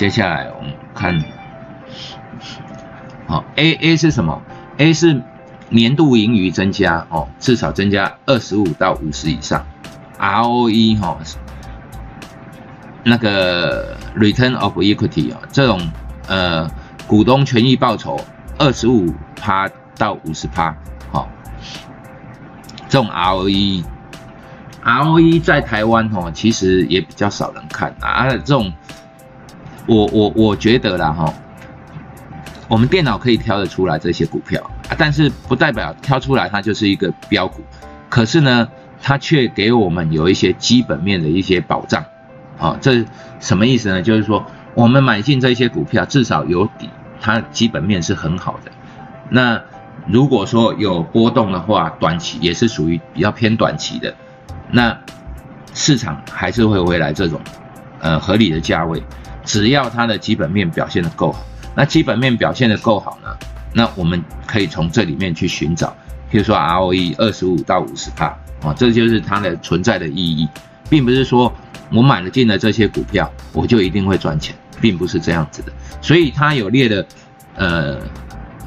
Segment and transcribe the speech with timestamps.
[0.00, 1.22] 接下来我们看，
[3.26, 4.40] 好，A A 是什么
[4.78, 5.22] ？A 是
[5.68, 9.62] 年度盈余增加哦，至少增加二十五到五十以上。
[10.18, 11.18] ROE 哈，
[13.04, 15.78] 那个 Return of Equity 啊，这种
[16.28, 16.70] 呃
[17.06, 18.18] 股东权益报酬
[18.56, 20.74] 二十五趴到五十趴，
[21.12, 21.28] 好，
[22.88, 23.82] 这种 ROE，ROE
[25.42, 28.72] 在台湾哈其实也比较少人看啊，这种。
[29.86, 31.34] 我我我觉得啦哈，
[32.68, 34.62] 我们电脑可以挑得出来这些股票，
[34.96, 37.62] 但是不代表挑出来它就是一个标股，
[38.08, 38.68] 可是呢，
[39.02, 42.04] 它却给我们有一些基本面的一些保障，
[42.58, 43.04] 啊，这
[43.40, 44.02] 什么意思呢？
[44.02, 44.44] 就是说
[44.74, 46.88] 我们买进这些股票至少有底，
[47.20, 48.70] 它基本面是很好的。
[49.28, 49.60] 那
[50.06, 54.14] 如果说有波动的话，短期也是属于比较偏短期的，
[54.70, 54.96] 那
[55.74, 57.40] 市场还是会回来这种
[58.00, 59.02] 呃合理的价位。
[59.44, 63.28] 只要它的基本面表现的够好，那基本面表现的够好呢，
[63.72, 65.88] 那我们可以从这里面去寻找，
[66.30, 70.48] 譬如说 ROE 二十五到五十帕啊，这就是它的存在的意义，
[70.88, 71.52] 并不是说
[71.90, 75.72] 我买了进了这些股票，我就一定会赚钱，并不是这样子的。
[76.00, 77.06] 所以它有列的，
[77.54, 77.98] 呃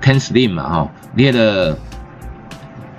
[0.00, 1.78] ，Ken Slim 嘛哈，列了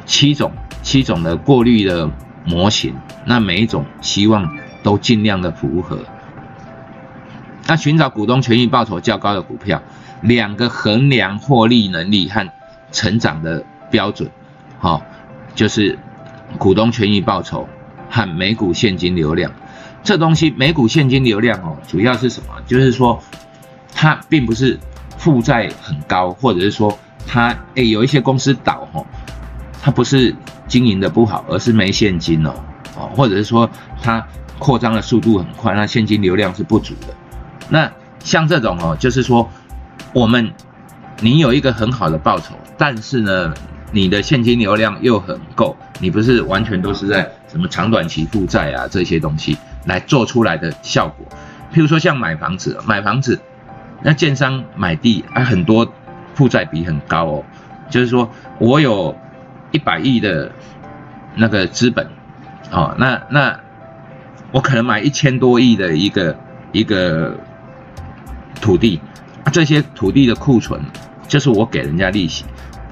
[0.06, 0.52] 七种
[0.84, 2.10] 七种的过滤的
[2.46, 2.96] 模型，
[3.26, 4.50] 那每一种希望
[4.84, 6.00] 都尽量的符合。
[7.68, 9.82] 那寻找股东权益报酬较高的股票，
[10.22, 12.48] 两个衡量获利能力和
[12.92, 14.30] 成长的标准，
[14.80, 15.02] 好，
[15.56, 15.98] 就是
[16.58, 17.68] 股东权益报酬
[18.10, 19.52] 和每股现金流量。
[20.04, 22.50] 这东西每股现金流量哦，主要是什么？
[22.68, 23.20] 就是说
[23.92, 24.80] 它并不是
[25.18, 29.04] 负债很高，或者是说它诶有一些公司倒哦，
[29.82, 30.36] 它不是
[30.68, 32.54] 经营的不好，而是没现金哦，
[32.96, 33.68] 哦，或者是说
[34.04, 34.24] 它
[34.60, 37.08] 扩张的速度很快，那现金流量是不足的。
[37.70, 39.50] 那像这种哦，就是说，
[40.14, 40.52] 我们
[41.22, 43.54] 你有一个很好的报酬，但是呢，
[43.92, 51.26] 你的现金流量又很够，你不是完全都是在什么长短期负债啊这些东西来做出来的效果。
[51.74, 53.40] 譬如说像买房子，买房子，
[54.02, 55.88] 那建商买地啊，很多
[56.34, 57.44] 负债比很高哦，
[57.90, 59.16] 就是说我有
[59.72, 60.52] 一百亿的
[61.36, 62.08] 那个资本，
[62.72, 63.60] 哦，那那
[64.52, 66.36] 我可能买一千多亿的一个
[66.72, 67.36] 一个。
[68.66, 69.00] 土地，
[69.54, 70.82] 这些土地的库存
[71.28, 72.44] 就是我给人家利息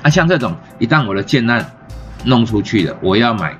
[0.03, 0.07] 啊。
[0.07, 1.65] 像这种，一旦我的建案
[2.25, 3.57] 弄出去了，我要买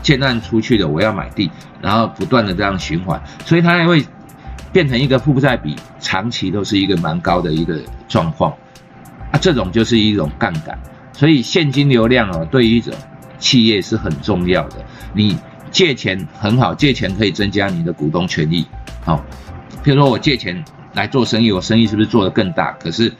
[0.00, 1.50] 建案出去的，我要买地，
[1.82, 4.06] 然后不断的这样循环，所以它会
[4.72, 7.76] 变成一个负债比长期都是一个蛮高的一个
[8.06, 8.52] 状况
[9.32, 9.34] 啊。
[9.40, 10.78] 这种就是一种杠杆，
[11.12, 12.94] 所以现金流量哦，对于一种
[13.40, 14.76] 企业是很重要的。
[15.12, 15.36] 你
[15.72, 18.64] 借钱很好，借钱可以增加你的股东权益。
[19.04, 19.20] 好，
[19.82, 20.64] 比如说我借钱。
[20.94, 22.72] 来做生意，我生意是不是做得更大？
[22.80, 23.12] 可是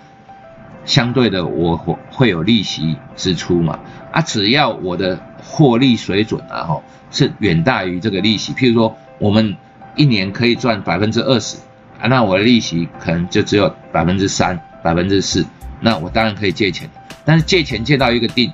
[0.85, 3.79] 相对的，我会会有利息支出嘛？
[4.11, 8.55] 啊，只要我的获利水准啊，吼，是远大于这个利息。
[8.55, 9.57] 譬如说，我们
[9.97, 11.59] 一年可以赚百分之二十
[12.01, 15.45] 啊，那我的利息可能就只有百分之三、百分之四，
[15.81, 16.89] 那我当然可以借钱。
[17.25, 18.51] 但是借钱借到一个定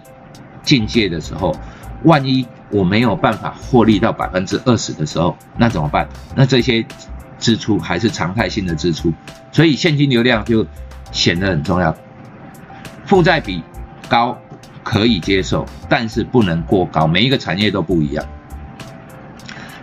[0.62, 1.54] 境界的时候，
[2.02, 6.08] 万一我没有办法获利到百分之二十的时候，那怎么办？
[6.34, 6.84] 那这些。
[7.44, 9.12] 支出还是常态性的支出，
[9.52, 10.66] 所以现金流量就
[11.12, 11.94] 显得很重要。
[13.04, 13.62] 负债比
[14.08, 14.38] 高
[14.82, 17.06] 可以接受，但是不能过高。
[17.06, 18.24] 每一个产业都不一样。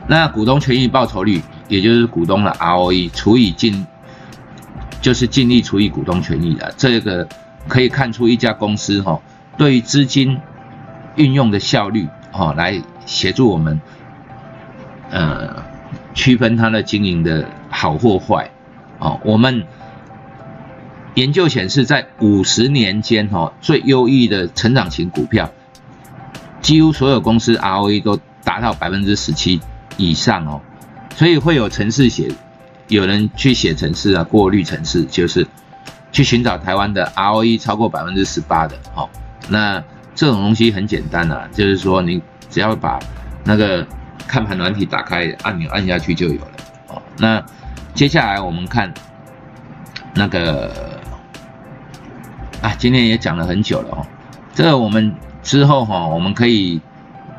[0.07, 3.85] 那股东权益报酬率，也就是股东的 ROE 除以净，
[4.99, 7.27] 就是净利除以股东权益的这个，
[7.67, 9.21] 可以看出一家公司哈
[9.55, 10.39] 对资金
[11.15, 13.79] 运用的效率哈，来协助我们，
[15.11, 15.69] 呃。
[16.13, 18.51] 区分它的经营的好或坏，
[18.99, 19.63] 哦，我们
[21.15, 25.49] 研究显示，在五十年间，哈，最优异的成长型股票，
[26.61, 29.61] 几乎所有公司 ROE 都达到百分之十七
[29.95, 30.61] 以上哦，
[31.15, 32.29] 所以会有城市写，
[32.89, 35.47] 有人去写城市啊，过滤城市，就是
[36.11, 39.09] 去寻找台湾的 ROE 超过百分之十八的，哦，
[39.47, 39.81] 那
[40.13, 42.99] 这种东西很简单啊，就是说你只要把
[43.45, 43.87] 那个。
[44.31, 46.47] 看盘软体打开按钮按下去就有了
[46.87, 47.01] 哦。
[47.17, 47.43] 那
[47.93, 48.89] 接下来我们看
[50.13, 50.71] 那个
[52.61, 54.07] 啊，今天也讲了很久了哦。
[54.53, 55.13] 这个我们
[55.43, 56.79] 之后哈，我们可以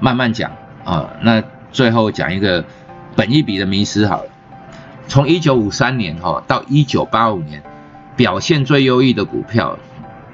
[0.00, 0.52] 慢慢讲
[0.84, 1.08] 啊。
[1.22, 2.62] 那最后讲一个
[3.16, 4.30] 本一比的迷失好了。
[5.08, 7.62] 从一九五三年哈到一九八五年，
[8.16, 9.78] 表现最优异的股票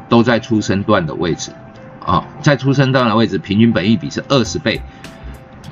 [0.08, 1.52] 都在出生段的位置
[2.04, 4.80] 啊，在出生段的位置，平均本一比是二十倍。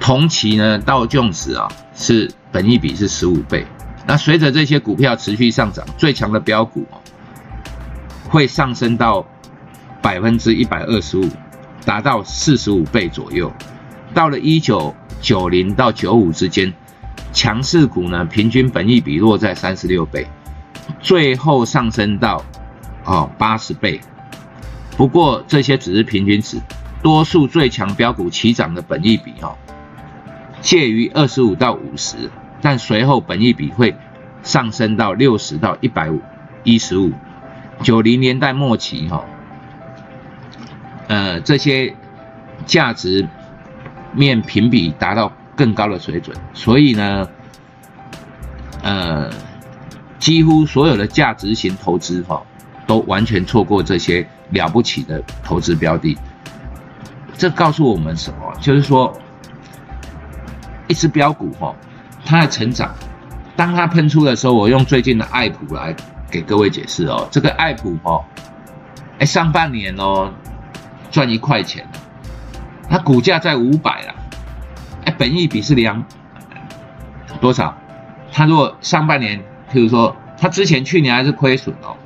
[0.00, 3.66] 同期呢，道琼斯啊是本益比是十五倍，
[4.06, 6.86] 那随着这些股票持续上涨，最强的标股，
[8.28, 9.26] 会上升到
[10.00, 11.28] 百分之一百二十五，
[11.84, 13.52] 达到四十五倍左右。
[14.14, 16.72] 到了一九九零到九五之间，
[17.32, 20.26] 强势股呢平均本益比落在三十六倍，
[21.00, 22.44] 最后上升到
[23.04, 24.00] 哦八十倍。
[24.96, 26.58] 不过这些只是平均值，
[27.02, 29.58] 多数最强标股齐涨的本益比哦，
[30.60, 32.30] 介于二十五到五十。
[32.62, 33.94] 但随后本益比会
[34.42, 36.20] 上升到六十到一百五
[36.64, 37.12] 一十五，
[37.82, 39.24] 九零年代末期哈，
[41.06, 41.94] 呃这些
[42.64, 43.28] 价值
[44.12, 47.28] 面评比达到更高的水准，所以呢，
[48.82, 49.30] 呃
[50.18, 52.42] 几乎所有的价值型投资哈
[52.86, 56.16] 都完全错过这些了不起的投资标的，
[57.36, 58.52] 这告诉我们什么？
[58.60, 59.16] 就是说
[60.88, 61.74] 一只标股哈。
[62.28, 62.92] 它的成长，
[63.54, 65.94] 当它喷出的时候，我用最近的爱普来
[66.28, 67.28] 给各位解释哦。
[67.30, 68.24] 这个爱普哦，
[69.20, 70.32] 哎，上半年哦
[71.08, 71.86] 赚一块钱，
[72.90, 74.14] 它股价在五百了，
[75.04, 76.04] 哎，本益比是两
[77.40, 77.76] 多少？
[78.32, 79.38] 它如果上半年，
[79.72, 81.96] 譬如说它之前去年还是亏损哦，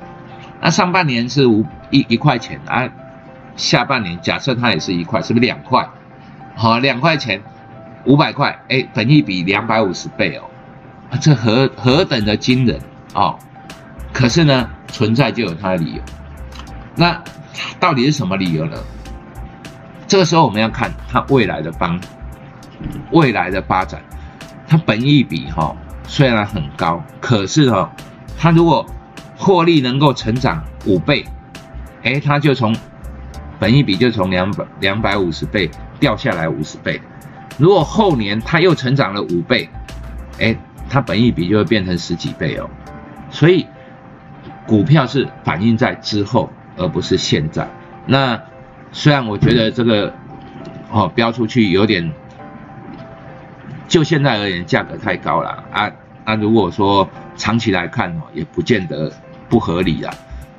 [0.61, 2.87] 那上半年是五一一块钱啊，
[3.55, 5.89] 下半年假设它也是一块，是不是两块？
[6.55, 7.41] 好，两块钱。
[8.05, 10.43] 五百块，哎，本益比两百五十倍哦，
[11.09, 12.79] 啊，这何何等的惊人
[13.13, 13.37] 哦！
[14.13, 16.01] 可是呢，存在就有它的理由。
[16.95, 17.21] 那
[17.79, 18.77] 到底是什么理由呢？
[20.07, 21.99] 这个时候我们要看它未来的方，
[23.11, 24.01] 未来的发展。
[24.67, 25.75] 它本益比哈
[26.07, 27.91] 虽然很高，可是哈，
[28.37, 28.85] 它如果
[29.37, 31.25] 获利能够成长五倍，
[32.03, 32.75] 哎，它就从
[33.59, 35.69] 本益比就从两百两百五十倍
[35.99, 36.99] 掉下来五十倍。
[37.61, 39.69] 如果后年它又成长了五倍，
[40.39, 40.55] 哎，
[40.89, 42.67] 它本益比就会变成十几倍哦。
[43.29, 43.67] 所以
[44.65, 47.69] 股票是反映在之后，而不是现在。
[48.07, 48.41] 那
[48.91, 50.11] 虽然我觉得这个
[50.89, 52.11] 哦标出去有点，
[53.87, 55.91] 就现在而言价格太高了啊
[56.25, 56.33] 啊！
[56.33, 59.11] 如果说长期来看哦，也不见得
[59.47, 60.11] 不合理啊。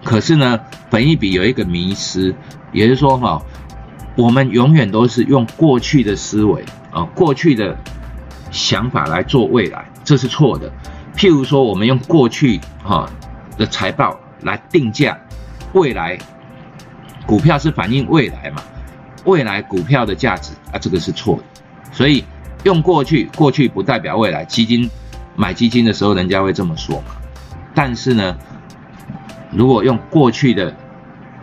[0.04, 2.32] 可是呢，本益比有一个迷失，
[2.70, 3.42] 也就是说哈，
[4.14, 6.64] 我们永远都是用过去的思维。
[6.92, 7.76] 啊，过去的
[8.50, 10.70] 想法来做未来，这是错的。
[11.16, 13.08] 譬如说，我们用过去哈
[13.56, 15.18] 的财报来定价
[15.72, 16.18] 未来
[17.26, 18.62] 股票，是反映未来嘛？
[19.24, 21.42] 未来股票的价值啊，这个是错的。
[21.92, 22.24] 所以
[22.64, 24.44] 用过去，过去不代表未来。
[24.44, 24.90] 基金
[25.34, 27.16] 买基金的时候，人家会这么说嘛？
[27.74, 28.36] 但是呢，
[29.50, 30.74] 如果用过去的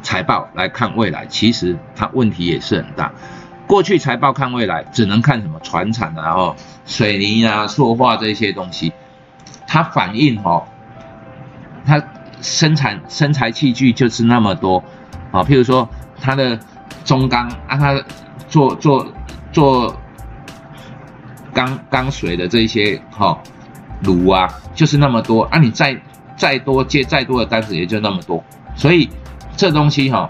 [0.01, 3.11] 财报来看未来，其实它问题也是很大。
[3.69, 6.55] 过去财报看未来，只能看什么船产啊、哦
[6.87, 8.91] 水泥啊、塑化这些东西，
[9.67, 10.63] 它反映哦，
[11.85, 12.03] 它
[12.41, 14.83] 生产生材器具就是那么多
[15.31, 15.87] 啊，譬如说
[16.19, 16.57] 它的
[17.05, 18.03] 中钢啊，它
[18.47, 19.05] 做做
[19.51, 19.95] 做
[21.53, 23.37] 钢钢水的这些哈
[24.01, 25.95] 炉啊，就是那么多啊，你再
[26.35, 28.43] 再多接再多的单子也就那么多，
[28.75, 29.07] 所以
[29.55, 30.27] 这东西哈。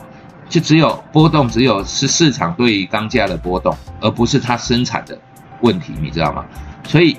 [0.49, 5.17] 就只有波动，只有是市场对于钢价的波动，而不是它生产的
[5.61, 6.43] 问题，你知道吗？
[6.83, 7.15] 所以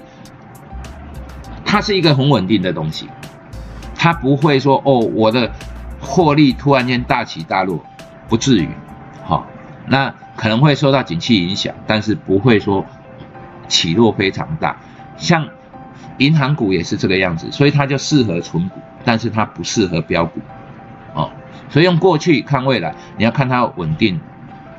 [1.64, 3.08] 它是一个很稳定的东西，
[3.94, 5.52] 它不会说哦，我的
[6.00, 7.78] 获利突然间大起大落，
[8.28, 8.68] 不至于，
[9.24, 9.46] 好，
[9.86, 12.84] 那可能会受到景气影响，但是不会说
[13.68, 14.76] 起落非常大。
[15.16, 15.46] 像
[16.18, 20.40] 银行股也是这个样子，所以它就适合存股，但是它不适合标股。
[21.70, 24.20] 所以用过去看未来，你要看它稳定、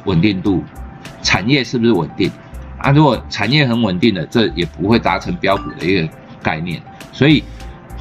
[0.06, 0.64] 稳定度，
[1.24, 2.30] 产业是不是稳定
[2.78, 2.92] 啊？
[2.92, 6.08] 如果产业很稳定的，这也不会达成标股的一个
[6.44, 6.82] 概念。
[7.14, 7.44] 所以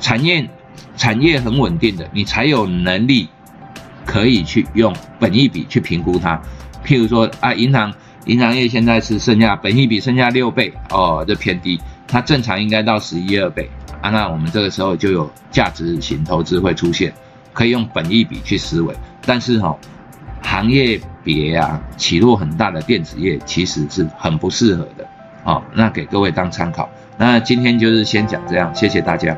[0.00, 0.48] 产业
[0.96, 3.28] 产业很稳定的，你才有能力
[4.04, 6.40] 可以去用本益比去评估它。
[6.84, 7.92] 譬如说啊，银行
[8.26, 13.70] 银行业现在是剩下本益比剩下六倍哦，这偏低，它正常应该到十一二倍
[14.00, 14.10] 啊。
[14.10, 17.12] 那我们这个时候就有价值型投资会出现。
[17.52, 18.94] 可以用本益比去思维，
[19.26, 19.76] 但是哈，
[20.42, 25.06] 行业别啊起落很大的电子业其实是很不适合的，
[25.44, 26.88] 好，那给各位当参考。
[27.18, 29.36] 那今天就是先讲这样，谢谢大家。